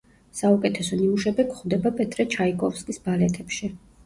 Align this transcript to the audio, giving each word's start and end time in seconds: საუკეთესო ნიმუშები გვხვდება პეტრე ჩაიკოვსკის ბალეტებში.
საუკეთესო 0.37 0.97
ნიმუშები 1.01 1.45
გვხვდება 1.51 1.93
პეტრე 2.01 2.27
ჩაიკოვსკის 2.37 3.03
ბალეტებში. 3.05 3.73